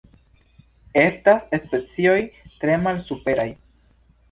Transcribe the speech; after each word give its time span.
Estas 1.01 1.45
specioj 1.67 2.17
tre 2.65 2.81
malsuperaj. 2.89 3.49